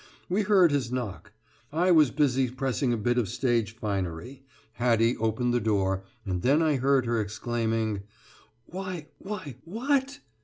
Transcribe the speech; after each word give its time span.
We 0.27 0.41
heard 0.41 0.71
his 0.71 0.91
knock. 0.91 1.31
I 1.71 1.91
was 1.91 2.09
busy 2.09 2.49
pressing 2.49 2.91
a 2.91 2.97
bit 2.97 3.19
of 3.19 3.29
stage 3.29 3.75
finery. 3.75 4.41
Hattie 4.73 5.15
opened 5.17 5.53
the 5.53 5.59
door, 5.59 6.05
and 6.25 6.41
then 6.41 6.59
I 6.59 6.77
heard 6.77 7.05
her 7.05 7.21
exclaiming: 7.21 8.01
"Why 8.65 9.09
why 9.19 9.57
what!" 9.63 10.17